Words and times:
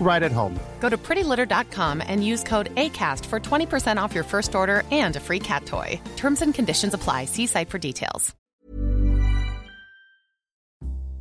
right 0.00 0.22
at 0.22 0.32
home. 0.32 0.58
Go 0.80 0.88
to 0.88 0.96
prettylitter.com 0.96 2.02
and 2.06 2.24
use 2.24 2.44
code 2.44 2.74
ACAST 2.76 3.26
for 3.26 3.40
20% 3.40 4.00
off 4.00 4.14
your 4.14 4.24
first 4.24 4.54
order 4.54 4.84
and 4.90 5.16
a 5.16 5.20
free 5.20 5.40
cat 5.40 5.66
toy. 5.66 6.00
Terms 6.16 6.42
and 6.42 6.54
conditions 6.54 6.94
apply. 6.94 7.24
See 7.24 7.46
site 7.46 7.70
for 7.70 7.78
details. 7.78 8.34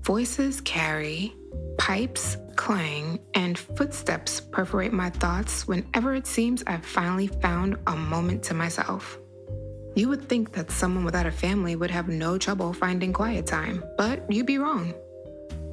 Voices 0.05 0.61
carry, 0.61 1.33
pipes 1.79 2.37
clang, 2.55 3.19
and 3.33 3.57
footsteps 3.57 4.39
perforate 4.39 4.93
my 4.93 5.09
thoughts 5.09 5.67
whenever 5.67 6.13
it 6.13 6.27
seems 6.27 6.63
I've 6.67 6.85
finally 6.85 7.27
found 7.27 7.77
a 7.87 7.95
moment 7.95 8.43
to 8.43 8.53
myself. 8.53 9.17
You 9.95 10.09
would 10.09 10.27
think 10.27 10.53
that 10.53 10.71
someone 10.71 11.05
without 11.05 11.25
a 11.25 11.31
family 11.31 11.75
would 11.75 11.91
have 11.91 12.07
no 12.07 12.37
trouble 12.37 12.73
finding 12.73 13.13
quiet 13.13 13.45
time, 13.45 13.83
but 13.97 14.29
you'd 14.31 14.45
be 14.45 14.57
wrong. 14.57 14.93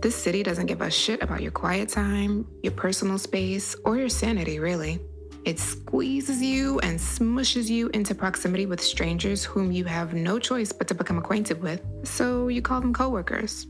This 0.02 0.16
city 0.16 0.42
doesn't 0.42 0.66
give 0.66 0.80
a 0.80 0.90
shit 0.90 1.22
about 1.22 1.42
your 1.42 1.52
quiet 1.52 1.88
time, 1.88 2.44
your 2.64 2.72
personal 2.72 3.18
space, 3.18 3.76
or 3.84 3.96
your 3.96 4.08
sanity, 4.08 4.58
really. 4.58 4.98
It 5.44 5.60
squeezes 5.60 6.42
you 6.42 6.80
and 6.80 6.98
smushes 6.98 7.68
you 7.68 7.88
into 7.90 8.12
proximity 8.12 8.66
with 8.66 8.80
strangers 8.80 9.44
whom 9.44 9.70
you 9.70 9.84
have 9.84 10.12
no 10.12 10.40
choice 10.40 10.72
but 10.72 10.88
to 10.88 10.94
become 10.94 11.18
acquainted 11.18 11.62
with, 11.62 11.80
so 12.02 12.48
you 12.48 12.60
call 12.60 12.80
them 12.80 12.92
coworkers, 12.92 13.68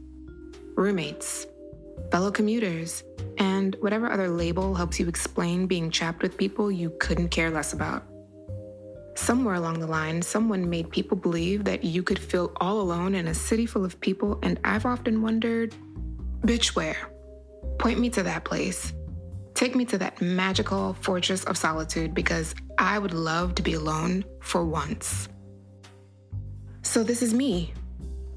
roommates, 0.74 1.46
fellow 2.10 2.30
commuters, 2.30 3.04
and 3.36 3.76
whatever 3.80 4.10
other 4.10 4.28
label 4.28 4.74
helps 4.74 4.98
you 4.98 5.08
explain 5.08 5.66
being 5.66 5.90
trapped 5.90 6.22
with 6.22 6.38
people 6.38 6.72
you 6.72 6.96
couldn't 6.98 7.28
care 7.28 7.50
less 7.50 7.74
about. 7.74 8.04
Somewhere 9.16 9.56
along 9.56 9.80
the 9.80 9.86
line, 9.86 10.22
someone 10.22 10.70
made 10.70 10.88
people 10.88 11.18
believe 11.18 11.64
that 11.64 11.84
you 11.84 12.02
could 12.02 12.18
feel 12.18 12.52
all 12.56 12.80
alone 12.80 13.14
in 13.14 13.28
a 13.28 13.34
city 13.34 13.66
full 13.66 13.84
of 13.84 14.00
people, 14.00 14.38
and 14.42 14.58
I've 14.64 14.86
often 14.86 15.20
wondered 15.20 15.74
bitch, 16.42 16.74
where? 16.74 16.96
Point 17.78 17.98
me 17.98 18.10
to 18.10 18.22
that 18.22 18.44
place. 18.44 18.92
Take 19.54 19.74
me 19.74 19.84
to 19.86 19.98
that 19.98 20.20
magical 20.20 20.94
fortress 20.94 21.44
of 21.44 21.56
solitude 21.56 22.14
because 22.14 22.54
I 22.78 22.98
would 22.98 23.14
love 23.14 23.54
to 23.56 23.62
be 23.62 23.74
alone 23.74 24.24
for 24.40 24.64
once. 24.64 25.28
So, 26.82 27.02
this 27.02 27.22
is 27.22 27.32
me, 27.32 27.72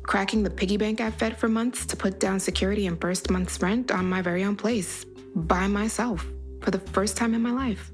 cracking 0.04 0.44
the 0.44 0.50
piggy 0.50 0.78
bank 0.78 1.02
I've 1.02 1.16
fed 1.16 1.38
for 1.38 1.48
months 1.48 1.86
to 1.88 1.96
put 1.96 2.20
down 2.20 2.40
security 2.40 2.86
and 2.88 3.00
first 3.02 3.30
month's 3.30 3.62
rent 3.62 3.92
on 3.92 4.08
my 4.08 4.22
very 4.22 4.44
own 4.44 4.56
place, 4.56 5.06
by 5.36 5.68
myself, 5.68 6.26
for 6.62 6.72
the 6.72 6.80
first 6.80 7.18
time 7.18 7.34
in 7.34 7.42
my 7.42 7.52
life. 7.52 7.92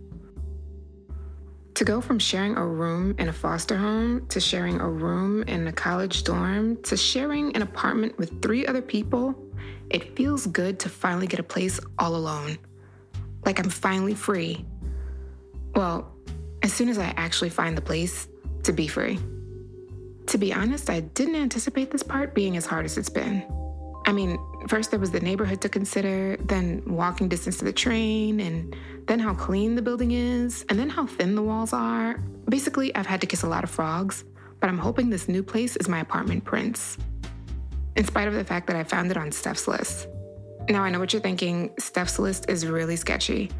To 1.75 1.85
go 1.85 2.01
from 2.01 2.19
sharing 2.19 2.57
a 2.57 2.67
room 2.67 3.15
in 3.17 3.29
a 3.29 3.33
foster 3.33 3.77
home 3.77 4.27
to 4.27 4.39
sharing 4.39 4.79
a 4.79 4.87
room 4.87 5.43
in 5.43 5.65
a 5.67 5.71
college 5.71 6.23
dorm 6.23 6.81
to 6.83 6.97
sharing 6.97 7.55
an 7.55 7.61
apartment 7.61 8.17
with 8.19 8.41
three 8.41 8.67
other 8.67 8.81
people, 8.81 9.33
it 9.91 10.15
feels 10.15 10.47
good 10.47 10.79
to 10.79 10.89
finally 10.89 11.27
get 11.27 11.39
a 11.39 11.43
place 11.43 11.79
all 11.99 12.15
alone. 12.15 12.57
Like 13.45 13.59
I'm 13.59 13.69
finally 13.69 14.15
free. 14.15 14.65
Well, 15.75 16.15
as 16.63 16.73
soon 16.73 16.89
as 16.89 16.97
I 16.97 17.13
actually 17.17 17.49
find 17.49 17.77
the 17.77 17.81
place 17.81 18.27
to 18.63 18.71
be 18.71 18.87
free. 18.87 19.19
To 20.27 20.37
be 20.37 20.53
honest, 20.53 20.89
I 20.89 21.01
didn't 21.01 21.35
anticipate 21.35 21.91
this 21.91 22.03
part 22.03 22.33
being 22.33 22.55
as 22.55 22.65
hard 22.65 22.85
as 22.85 22.97
it's 22.97 23.09
been. 23.09 23.43
I 24.05 24.13
mean, 24.13 24.39
first 24.67 24.91
there 24.91 24.99
was 24.99 25.11
the 25.11 25.19
neighborhood 25.19 25.61
to 25.61 25.69
consider, 25.69 26.37
then 26.37 26.83
walking 26.85 27.27
distance 27.27 27.57
to 27.57 27.65
the 27.65 27.73
train, 27.73 28.39
and 28.39 28.75
then 29.07 29.19
how 29.19 29.33
clean 29.33 29.75
the 29.75 29.81
building 29.81 30.11
is, 30.11 30.65
and 30.69 30.79
then 30.79 30.89
how 30.89 31.05
thin 31.05 31.35
the 31.35 31.43
walls 31.43 31.73
are. 31.73 32.17
Basically, 32.49 32.95
I've 32.95 33.05
had 33.05 33.21
to 33.21 33.27
kiss 33.27 33.43
a 33.43 33.47
lot 33.47 33.63
of 33.63 33.69
frogs, 33.69 34.23
but 34.59 34.69
I'm 34.69 34.77
hoping 34.77 35.09
this 35.09 35.27
new 35.27 35.43
place 35.43 35.75
is 35.75 35.89
my 35.89 35.99
apartment 35.99 36.45
prince. 36.45 36.97
In 37.95 38.05
spite 38.05 38.27
of 38.27 38.33
the 38.33 38.43
fact 38.43 38.67
that 38.67 38.75
I 38.75 38.83
found 38.83 39.11
it 39.11 39.17
on 39.17 39.31
Steph's 39.31 39.67
list. 39.67 40.07
Now, 40.69 40.83
I 40.83 40.89
know 40.89 40.99
what 40.99 41.11
you're 41.11 41.21
thinking 41.21 41.71
Steph's 41.79 42.19
list 42.19 42.49
is 42.49 42.65
really 42.65 42.95
sketchy. 42.95 43.51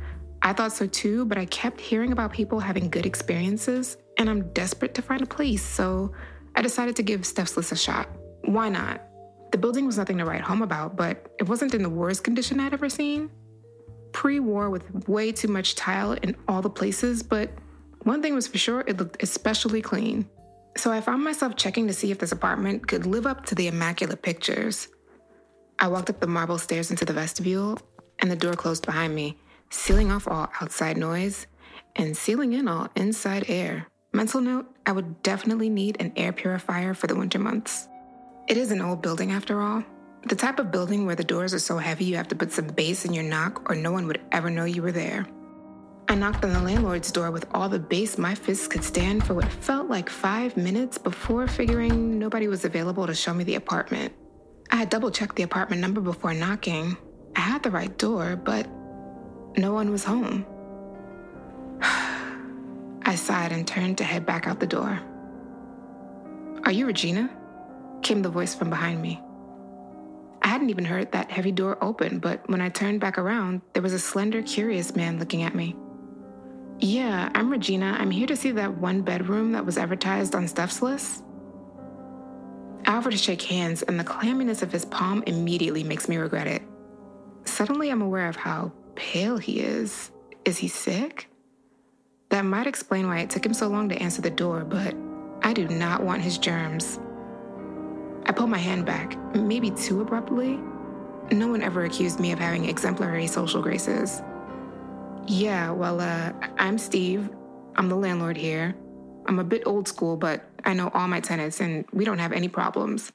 I 0.41 0.53
thought 0.53 0.71
so 0.71 0.87
too, 0.87 1.25
but 1.25 1.37
I 1.37 1.45
kept 1.45 1.79
hearing 1.79 2.11
about 2.11 2.31
people 2.31 2.59
having 2.59 2.89
good 2.89 3.05
experiences, 3.05 3.97
and 4.17 4.29
I'm 4.29 4.51
desperate 4.53 4.93
to 4.95 5.01
find 5.01 5.21
a 5.21 5.25
place, 5.25 5.63
so 5.63 6.13
I 6.55 6.61
decided 6.61 6.95
to 6.95 7.03
give 7.03 7.25
Steph's 7.25 7.57
list 7.57 7.71
a 7.71 7.75
shot. 7.75 8.09
Why 8.45 8.69
not? 8.69 9.01
The 9.51 9.57
building 9.57 9.85
was 9.85 9.97
nothing 9.97 10.17
to 10.17 10.25
write 10.25 10.41
home 10.41 10.61
about, 10.61 10.95
but 10.95 11.31
it 11.39 11.47
wasn't 11.47 11.73
in 11.73 11.83
the 11.83 11.89
worst 11.89 12.23
condition 12.23 12.59
I'd 12.59 12.73
ever 12.73 12.89
seen. 12.89 13.29
Pre 14.13 14.39
war 14.39 14.69
with 14.69 15.07
way 15.07 15.31
too 15.31 15.47
much 15.47 15.75
tile 15.75 16.13
in 16.13 16.35
all 16.47 16.61
the 16.61 16.69
places, 16.69 17.21
but 17.21 17.51
one 18.03 18.21
thing 18.21 18.33
was 18.33 18.47
for 18.47 18.57
sure, 18.57 18.83
it 18.87 18.97
looked 18.97 19.21
especially 19.21 19.81
clean. 19.81 20.27
So 20.77 20.91
I 20.91 21.01
found 21.01 21.23
myself 21.23 21.55
checking 21.55 21.87
to 21.87 21.93
see 21.93 22.11
if 22.11 22.19
this 22.19 22.31
apartment 22.31 22.87
could 22.87 23.05
live 23.05 23.25
up 23.25 23.45
to 23.47 23.55
the 23.55 23.67
immaculate 23.67 24.21
pictures. 24.21 24.87
I 25.79 25.87
walked 25.87 26.09
up 26.09 26.19
the 26.19 26.27
marble 26.27 26.57
stairs 26.57 26.91
into 26.91 27.05
the 27.05 27.13
vestibule, 27.13 27.79
and 28.19 28.31
the 28.31 28.35
door 28.35 28.53
closed 28.53 28.85
behind 28.85 29.13
me, 29.13 29.37
sealing 29.69 30.11
off 30.11 30.27
all 30.27 30.49
outside 30.61 30.97
noise 30.97 31.47
and 31.95 32.15
sealing 32.15 32.53
in 32.53 32.67
all 32.67 32.87
inside 32.95 33.45
air. 33.49 33.87
Mental 34.13 34.41
note 34.41 34.67
I 34.85 34.91
would 34.91 35.23
definitely 35.23 35.69
need 35.69 35.97
an 35.99 36.13
air 36.15 36.31
purifier 36.31 36.93
for 36.93 37.07
the 37.07 37.15
winter 37.15 37.39
months. 37.39 37.87
It 38.47 38.57
is 38.57 38.71
an 38.71 38.81
old 38.81 39.01
building 39.01 39.31
after 39.31 39.61
all. 39.61 39.83
The 40.27 40.35
type 40.35 40.59
of 40.59 40.71
building 40.71 41.05
where 41.05 41.15
the 41.15 41.23
doors 41.23 41.53
are 41.53 41.59
so 41.59 41.77
heavy 41.77 42.05
you 42.05 42.15
have 42.17 42.27
to 42.27 42.35
put 42.35 42.51
some 42.51 42.67
bass 42.67 43.05
in 43.05 43.13
your 43.13 43.23
knock 43.23 43.69
or 43.69 43.75
no 43.75 43.91
one 43.91 44.07
would 44.07 44.21
ever 44.31 44.49
know 44.49 44.65
you 44.65 44.81
were 44.81 44.91
there. 44.91 45.25
I 46.07 46.15
knocked 46.15 46.43
on 46.43 46.53
the 46.53 46.59
landlord's 46.61 47.11
door 47.11 47.31
with 47.31 47.47
all 47.53 47.69
the 47.69 47.79
bass 47.79 48.17
my 48.17 48.35
fists 48.35 48.67
could 48.67 48.83
stand 48.83 49.25
for 49.25 49.33
what 49.33 49.51
felt 49.51 49.87
like 49.87 50.09
five 50.09 50.57
minutes 50.57 50.97
before 50.97 51.47
figuring 51.47 52.19
nobody 52.19 52.47
was 52.47 52.65
available 52.65 53.07
to 53.07 53.13
show 53.13 53.33
me 53.33 53.43
the 53.43 53.55
apartment. 53.55 54.13
I 54.71 54.77
had 54.77 54.89
double 54.89 55.11
checked 55.11 55.35
the 55.35 55.43
apartment 55.43 55.81
number 55.81 56.01
before 56.01 56.33
knocking. 56.33 56.97
I 57.35 57.39
had 57.39 57.63
the 57.63 57.71
right 57.71 57.97
door, 57.97 58.35
but 58.35 58.67
no 59.57 59.73
one 59.73 59.91
was 59.91 60.03
home. 60.03 60.45
I 61.81 63.15
sighed 63.15 63.51
and 63.51 63.67
turned 63.67 63.97
to 63.99 64.03
head 64.03 64.25
back 64.25 64.47
out 64.47 64.59
the 64.59 64.67
door. 64.67 64.99
Are 66.63 66.71
you 66.71 66.85
Regina? 66.85 67.29
came 68.01 68.21
the 68.21 68.29
voice 68.29 68.55
from 68.55 68.69
behind 68.69 69.01
me. 69.01 69.21
I 70.41 70.47
hadn't 70.47 70.69
even 70.71 70.85
heard 70.85 71.11
that 71.11 71.29
heavy 71.29 71.51
door 71.51 71.77
open, 71.81 72.19
but 72.19 72.49
when 72.49 72.61
I 72.61 72.69
turned 72.69 72.99
back 72.99 73.17
around, 73.17 73.61
there 73.73 73.83
was 73.83 73.93
a 73.93 73.99
slender, 73.99 74.41
curious 74.41 74.95
man 74.95 75.19
looking 75.19 75.43
at 75.43 75.53
me. 75.53 75.75
Yeah, 76.83 77.29
I'm 77.35 77.51
Regina. 77.51 77.95
I'm 77.99 78.09
here 78.09 78.25
to 78.25 78.35
see 78.35 78.49
that 78.53 78.79
one 78.79 79.03
bedroom 79.03 79.51
that 79.51 79.63
was 79.63 79.77
advertised 79.77 80.33
on 80.33 80.47
Steph's 80.47 80.81
list. 80.81 81.23
I 82.87 82.95
offer 82.95 83.11
to 83.11 83.17
shake 83.17 83.43
hands, 83.43 83.83
and 83.83 83.99
the 83.99 84.03
clamminess 84.03 84.63
of 84.63 84.71
his 84.71 84.85
palm 84.85 85.23
immediately 85.27 85.83
makes 85.83 86.09
me 86.09 86.17
regret 86.17 86.47
it. 86.47 86.63
Suddenly, 87.45 87.91
I'm 87.91 88.01
aware 88.01 88.27
of 88.27 88.35
how 88.35 88.71
pale 88.95 89.37
he 89.37 89.59
is. 89.59 90.09
Is 90.43 90.57
he 90.57 90.67
sick? 90.67 91.27
That 92.29 92.45
might 92.45 92.65
explain 92.65 93.07
why 93.07 93.19
it 93.19 93.29
took 93.29 93.45
him 93.45 93.53
so 93.53 93.67
long 93.67 93.87
to 93.89 94.01
answer 94.01 94.23
the 94.23 94.31
door, 94.31 94.63
but 94.63 94.95
I 95.43 95.53
do 95.53 95.67
not 95.67 96.01
want 96.01 96.23
his 96.23 96.39
germs. 96.39 96.99
I 98.25 98.31
pull 98.31 98.47
my 98.47 98.57
hand 98.57 98.87
back, 98.87 99.15
maybe 99.35 99.69
too 99.69 100.01
abruptly. 100.01 100.59
No 101.31 101.47
one 101.47 101.61
ever 101.61 101.85
accused 101.85 102.19
me 102.19 102.31
of 102.31 102.39
having 102.39 102.65
exemplary 102.65 103.27
social 103.27 103.61
graces. 103.61 104.23
Yeah, 105.27 105.71
well, 105.71 106.01
uh, 106.01 106.33
I'm 106.57 106.77
Steve. 106.77 107.29
I'm 107.75 107.89
the 107.89 107.95
landlord 107.95 108.37
here. 108.37 108.75
I'm 109.27 109.39
a 109.39 109.43
bit 109.43 109.63
old 109.65 109.87
school, 109.87 110.17
but 110.17 110.43
I 110.65 110.73
know 110.73 110.89
all 110.93 111.07
my 111.07 111.19
tenants 111.19 111.61
and 111.61 111.85
we 111.93 112.05
don't 112.05 112.17
have 112.17 112.31
any 112.31 112.47
problems. 112.47 113.11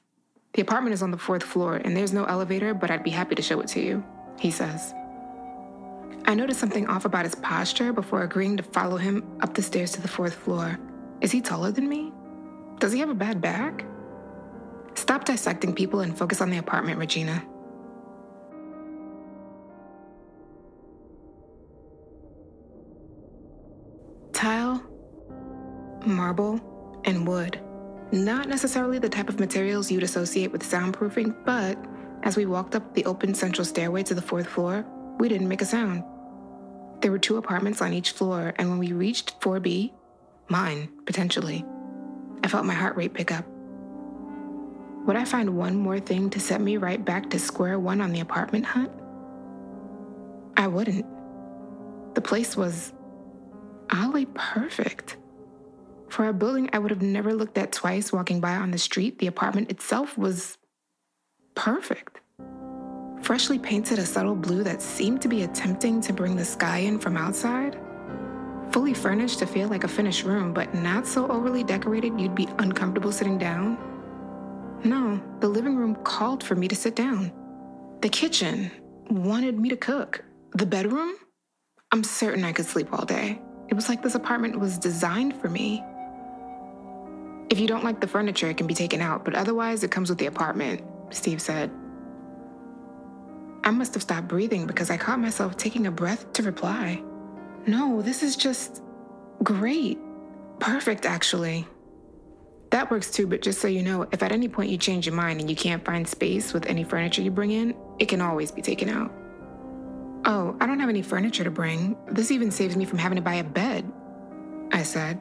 The 0.53 0.61
apartment 0.61 0.93
is 0.93 1.03
on 1.03 1.11
the 1.11 1.17
fourth 1.17 1.43
floor 1.43 1.75
and 1.75 1.95
there's 1.95 2.13
no 2.13 2.25
elevator, 2.25 2.73
but 2.73 2.89
I'd 2.89 3.03
be 3.03 3.09
happy 3.09 3.35
to 3.35 3.41
show 3.41 3.59
it 3.59 3.67
to 3.69 3.81
you, 3.81 4.03
he 4.39 4.51
says. 4.51 4.93
I 6.25 6.33
noticed 6.33 6.59
something 6.59 6.87
off 6.87 7.05
about 7.05 7.25
his 7.25 7.35
posture 7.35 7.93
before 7.93 8.23
agreeing 8.23 8.57
to 8.57 8.63
follow 8.63 8.97
him 8.97 9.23
up 9.41 9.53
the 9.53 9.61
stairs 9.61 9.91
to 9.91 10.01
the 10.01 10.07
fourth 10.07 10.33
floor. 10.33 10.79
Is 11.21 11.31
he 11.31 11.41
taller 11.41 11.71
than 11.71 11.87
me? 11.87 12.11
Does 12.79 12.93
he 12.93 12.99
have 12.99 13.09
a 13.09 13.15
bad 13.15 13.41
back? 13.41 13.85
Stop 14.95 15.25
dissecting 15.25 15.73
people 15.73 15.99
and 15.99 16.17
focus 16.17 16.41
on 16.41 16.49
the 16.49 16.57
apartment, 16.57 16.99
Regina. 16.99 17.45
Marble, 26.07 26.59
and 27.05 27.27
wood. 27.27 27.59
Not 28.11 28.47
necessarily 28.47 28.99
the 28.99 29.09
type 29.09 29.29
of 29.29 29.39
materials 29.39 29.91
you'd 29.91 30.03
associate 30.03 30.51
with 30.51 30.63
soundproofing, 30.63 31.35
but 31.45 31.77
as 32.23 32.37
we 32.37 32.45
walked 32.45 32.75
up 32.75 32.93
the 32.93 33.05
open 33.05 33.33
central 33.33 33.65
stairway 33.65 34.03
to 34.03 34.15
the 34.15 34.21
fourth 34.21 34.47
floor, 34.47 34.85
we 35.19 35.29
didn't 35.29 35.47
make 35.47 35.61
a 35.61 35.65
sound. 35.65 36.03
There 37.01 37.11
were 37.11 37.19
two 37.19 37.37
apartments 37.37 37.81
on 37.81 37.93
each 37.93 38.11
floor, 38.11 38.53
and 38.57 38.69
when 38.69 38.79
we 38.79 38.91
reached 38.91 39.39
4B, 39.41 39.91
mine, 40.47 40.89
potentially, 41.05 41.63
I 42.43 42.47
felt 42.47 42.65
my 42.65 42.73
heart 42.73 42.95
rate 42.95 43.13
pick 43.13 43.31
up. 43.31 43.45
Would 45.05 45.15
I 45.15 45.25
find 45.25 45.57
one 45.57 45.75
more 45.75 45.99
thing 45.99 46.29
to 46.31 46.39
set 46.39 46.59
me 46.59 46.77
right 46.77 47.03
back 47.03 47.29
to 47.29 47.39
square 47.39 47.79
one 47.79 48.01
on 48.01 48.11
the 48.11 48.19
apartment 48.19 48.65
hunt? 48.65 48.91
I 50.57 50.67
wouldn't. 50.67 51.05
The 52.15 52.21
place 52.21 52.57
was 52.57 52.93
oddly 53.91 54.25
perfect. 54.33 55.17
For 56.09 56.27
a 56.27 56.33
building 56.33 56.69
I 56.73 56.79
would 56.79 56.91
have 56.91 57.01
never 57.01 57.33
looked 57.33 57.57
at 57.57 57.71
twice 57.71 58.11
walking 58.11 58.39
by 58.39 58.55
on 58.55 58.71
the 58.71 58.77
street, 58.77 59.19
the 59.19 59.27
apartment 59.27 59.69
itself 59.69 60.17
was 60.17 60.57
perfect. 61.55 62.21
Freshly 63.21 63.59
painted 63.59 63.99
a 63.99 64.05
subtle 64.05 64.35
blue 64.35 64.63
that 64.63 64.81
seemed 64.81 65.21
to 65.21 65.27
be 65.27 65.43
attempting 65.43 65.99
to 66.01 66.13
bring 66.13 66.35
the 66.35 66.45
sky 66.45 66.79
in 66.79 66.97
from 66.99 67.17
outside. 67.17 67.77
Fully 68.71 68.93
furnished 68.93 69.39
to 69.39 69.47
feel 69.47 69.67
like 69.67 69.83
a 69.83 69.87
finished 69.87 70.23
room, 70.23 70.53
but 70.53 70.73
not 70.73 71.07
so 71.07 71.27
overly 71.27 71.63
decorated 71.63 72.19
you'd 72.19 72.35
be 72.35 72.47
uncomfortable 72.59 73.11
sitting 73.11 73.37
down. 73.37 73.77
No, 74.83 75.21
the 75.39 75.47
living 75.47 75.75
room 75.75 75.95
called 76.03 76.43
for 76.43 76.55
me 76.55 76.67
to 76.67 76.75
sit 76.75 76.95
down. 76.95 77.31
The 78.01 78.09
kitchen 78.09 78.71
wanted 79.09 79.59
me 79.59 79.69
to 79.69 79.77
cook. 79.77 80.23
The 80.53 80.65
bedroom? 80.65 81.15
I'm 81.91 82.03
certain 82.03 82.43
I 82.43 82.51
could 82.51 82.65
sleep 82.65 82.93
all 82.93 83.05
day. 83.05 83.41
It 83.69 83.73
was 83.73 83.89
like 83.89 84.01
this 84.03 84.15
apartment 84.15 84.59
was 84.59 84.77
designed 84.77 85.35
for 85.41 85.49
me. 85.49 85.83
If 87.49 87.59
you 87.59 87.67
don't 87.67 87.83
like 87.83 88.01
the 88.01 88.07
furniture, 88.07 88.49
it 88.49 88.57
can 88.57 88.67
be 88.67 88.73
taken 88.73 89.01
out, 89.01 89.23
but 89.23 89.33
otherwise, 89.33 89.83
it 89.83 89.91
comes 89.91 90.09
with 90.09 90.17
the 90.17 90.25
apartment, 90.25 90.81
Steve 91.11 91.41
said. 91.41 91.71
I 93.63 93.71
must 93.71 93.93
have 93.93 94.03
stopped 94.03 94.27
breathing 94.27 94.67
because 94.67 94.89
I 94.89 94.97
caught 94.97 95.19
myself 95.19 95.57
taking 95.57 95.87
a 95.87 95.91
breath 95.91 96.31
to 96.33 96.43
reply. 96.43 97.01
No, 97.65 98.01
this 98.01 98.23
is 98.23 98.35
just 98.35 98.81
great. 99.43 99.97
Perfect, 100.59 101.05
actually. 101.05 101.67
That 102.71 102.91
works 102.91 103.11
too, 103.11 103.27
but 103.27 103.41
just 103.41 103.61
so 103.61 103.67
you 103.67 103.81
know, 103.81 104.07
if 104.11 104.21
at 104.23 104.31
any 104.31 104.49
point 104.49 104.69
you 104.69 104.77
change 104.77 105.05
your 105.05 105.15
mind 105.15 105.39
and 105.39 105.49
you 105.49 105.55
can't 105.55 105.83
find 105.85 106.07
space 106.07 106.53
with 106.53 106.65
any 106.65 106.83
furniture 106.83 107.21
you 107.21 107.31
bring 107.31 107.51
in, 107.51 107.75
it 107.99 108.07
can 108.07 108.21
always 108.21 108.51
be 108.51 108.61
taken 108.61 108.89
out. 108.89 109.11
Oh, 110.25 110.57
I 110.59 110.65
don't 110.65 110.79
have 110.79 110.89
any 110.89 111.01
furniture 111.01 111.45
to 111.45 111.51
bring. 111.51 111.95
This 112.07 112.31
even 112.31 112.51
saves 112.51 112.75
me 112.75 112.83
from 112.83 112.97
having 112.97 113.15
to 113.15 113.21
buy 113.21 113.35
a 113.35 113.43
bed, 113.43 113.89
I 114.73 114.83
said. 114.83 115.19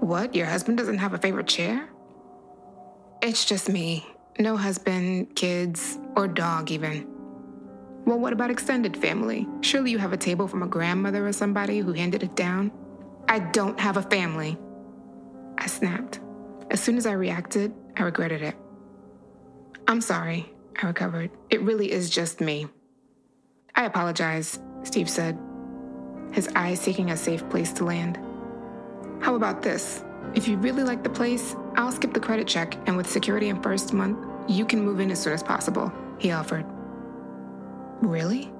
What? 0.00 0.34
Your 0.34 0.46
husband 0.46 0.78
doesn't 0.78 0.98
have 0.98 1.14
a 1.14 1.18
favorite 1.18 1.46
chair? 1.46 1.88
It's 3.22 3.44
just 3.44 3.68
me. 3.68 4.06
No 4.38 4.56
husband, 4.56 5.34
kids, 5.34 5.98
or 6.14 6.28
dog, 6.28 6.70
even. 6.70 7.08
Well, 8.04 8.18
what 8.18 8.32
about 8.32 8.50
extended 8.50 8.96
family? 8.96 9.48
Surely 9.62 9.90
you 9.90 9.98
have 9.98 10.12
a 10.12 10.16
table 10.16 10.46
from 10.46 10.62
a 10.62 10.66
grandmother 10.68 11.26
or 11.26 11.32
somebody 11.32 11.80
who 11.80 11.92
handed 11.92 12.22
it 12.22 12.36
down? 12.36 12.70
I 13.28 13.40
don't 13.40 13.80
have 13.80 13.96
a 13.96 14.02
family. 14.02 14.56
I 15.58 15.66
snapped. 15.66 16.20
As 16.70 16.80
soon 16.80 16.98
as 16.98 17.06
I 17.06 17.12
reacted, 17.12 17.74
I 17.96 18.02
regretted 18.02 18.42
it. 18.42 18.54
I'm 19.88 20.00
sorry, 20.00 20.52
I 20.80 20.86
recovered. 20.86 21.30
It 21.50 21.62
really 21.62 21.90
is 21.90 22.10
just 22.10 22.40
me. 22.40 22.66
I 23.74 23.86
apologize, 23.86 24.58
Steve 24.84 25.08
said, 25.08 25.38
his 26.32 26.48
eyes 26.54 26.80
seeking 26.80 27.10
a 27.10 27.16
safe 27.16 27.48
place 27.48 27.72
to 27.74 27.84
land. 27.84 28.18
How 29.20 29.34
about 29.34 29.62
this? 29.62 30.04
If 30.34 30.48
you 30.48 30.56
really 30.58 30.82
like 30.82 31.02
the 31.02 31.10
place, 31.10 31.56
I'll 31.76 31.92
skip 31.92 32.12
the 32.12 32.20
credit 32.20 32.46
check, 32.46 32.76
and 32.86 32.96
with 32.96 33.08
security 33.08 33.48
in 33.48 33.62
first 33.62 33.92
month, 33.92 34.18
you 34.48 34.64
can 34.64 34.84
move 34.84 35.00
in 35.00 35.10
as 35.10 35.20
soon 35.20 35.32
as 35.32 35.42
possible, 35.42 35.92
he 36.18 36.32
offered. 36.32 36.64
Really? 38.02 38.52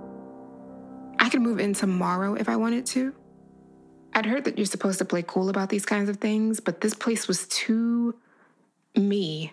I 1.19 1.29
could 1.29 1.43
move 1.43 1.61
in 1.61 1.75
tomorrow 1.75 2.35
if 2.35 2.49
I 2.49 2.57
wanted 2.57 2.87
to? 2.87 3.15
I'd 4.15 4.27
heard 4.27 4.45
that 4.45 4.57
you're 4.57 4.67
supposed 4.67 4.99
to 4.99 5.05
play 5.05 5.23
cool 5.23 5.49
about 5.51 5.69
these 5.69 5.85
kinds 5.85 6.09
of 6.09 6.17
things, 6.17 6.61
but 6.61 6.81
this 6.81 6.95
place 6.95 7.29
was 7.29 7.47
too 7.49 8.15
me. 8.97 9.53